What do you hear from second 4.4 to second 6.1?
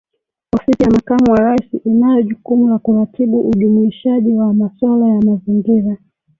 masuala ya mazingira